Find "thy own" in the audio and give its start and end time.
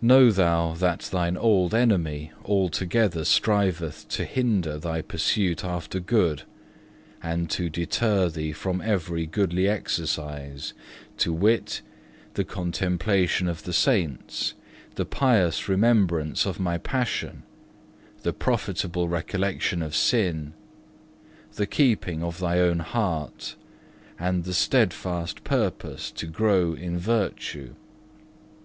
22.40-22.80